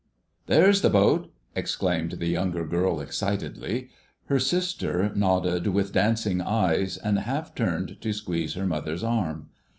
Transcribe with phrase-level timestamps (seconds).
[0.25, 3.91] * "There's the boat!" exclaimed the younger girl excitedly.
[4.29, 9.49] Her sister nodded with dancing eyes, and half turned to squeeze her mother's arm.